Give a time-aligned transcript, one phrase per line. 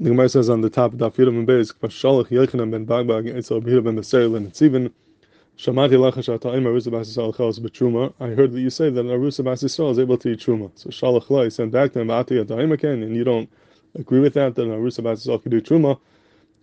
[0.00, 3.34] The Gemara says on the top of Daf Yudam and Beis, Shalach Yochanan ben Bagbag
[3.34, 4.92] Eitzel B'Yehuda ben Beser ben Tzivin.
[5.56, 8.14] Shamati Lacha Shata'im Arusa Bas Yisrael Chelos B'Truma.
[8.20, 10.70] I heard that you say that Arusa Bas Yisrael is able to eat Truma.
[10.76, 13.50] So Shalach Lai sent back to him Ati Ata'im again, and you don't
[13.96, 15.98] agree with that that Arusa Bas Yisrael can do Truma.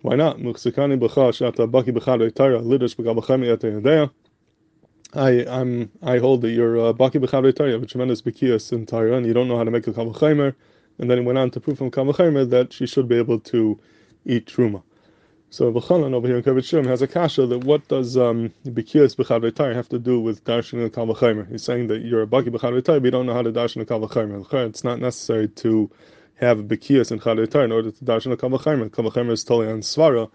[0.01, 0.37] Why not?
[0.37, 4.11] Muchsikani B'cha Shata Baki B'cha Reitara Lidish B'Gal B'chami Atayadea.
[5.13, 8.71] I I'm I hold that you're uh, Baki B'cha Reitara, you have a tremendous Bekias
[8.71, 10.55] in Tyra, and you don't know how to make a Kavachimer
[10.97, 13.79] and then he went on to prove from Kavachimer that she should be able to
[14.25, 14.83] eat truma.
[15.49, 19.75] So B'chanan over here in Kavit Shem has a kasha that what does um, B'chad
[19.75, 21.49] have to do with darshan and Kavachimer?
[21.49, 23.85] He's saying that you're a Baki B'chad but you don't know how to darshan a
[23.85, 24.67] Kavachimer.
[24.67, 25.89] It's not necessary to
[26.35, 28.89] have B'kiyas and Chad in order to darshan a Kavachimer.
[28.89, 30.29] Kavachimer is totally on Svara,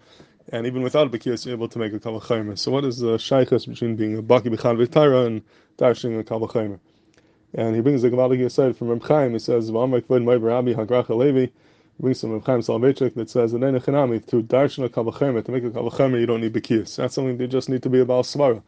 [0.49, 2.57] and even without B'kiyas you're able to make a Kavachimer.
[2.57, 5.43] So what is the shaykhs between being a Baki B'chad and
[5.77, 6.79] darshan a Kavachimer?
[7.53, 9.33] And he brings the Gavaldig aside from Reb Chaim.
[9.33, 11.47] He says, "V'amar kvod my Rabbi Hagracha Levi."
[11.99, 15.51] Brings some Reb Chaim Soloveitchik that says, "And then echanami to darshan a kavachemer to
[15.51, 16.95] make a kavachemer you don't need bekiyas.
[16.95, 18.61] That's something they just need to be about svara.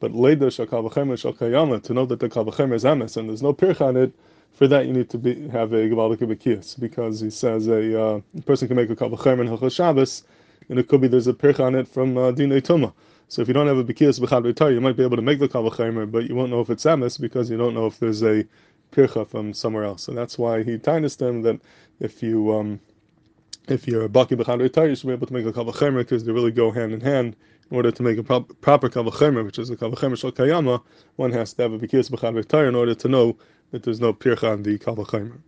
[0.00, 3.82] But later shakavachemer shakayama to know that the kavachemer is emes and there's no pircha
[3.82, 4.12] on it.
[4.54, 8.20] For that you need to be, have a gavaldik bekiyas because he says a uh,
[8.46, 10.24] person can make a kavachemer in Shabbos,
[10.70, 12.92] and it could be there's a pircha on it from uh, Dinei.
[13.30, 15.38] So if you don't have a Bekias B'chad V'tar, you might be able to make
[15.38, 18.24] the Kavachimer, but you won't know if it's Emes because you don't know if there's
[18.24, 18.44] a
[18.90, 20.02] Pircha from somewhere else.
[20.02, 21.60] So that's why he tinus them that
[22.00, 22.80] if you um,
[23.68, 26.32] if you're a Baki V'tar, you should be able to make a Kavachimer because they
[26.32, 27.36] really go hand in hand.
[27.70, 30.82] In order to make a pro- proper Kavachimer, which is a Kavachimer Shal Kayama,
[31.14, 33.36] one has to have a Bekias B'chad V'tar in order to know
[33.70, 35.38] that there's no Pircha on the Kavachimer.